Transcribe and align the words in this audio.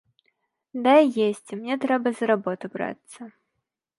Дай 0.87 1.03
есці, 1.25 1.53
мне 1.59 1.75
трэба 1.85 2.09
за 2.19 2.25
работу 2.33 2.65
брацца! 2.79 3.21